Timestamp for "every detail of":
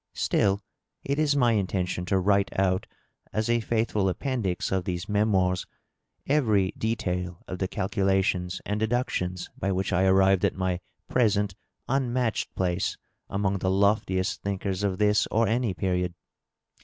6.25-7.59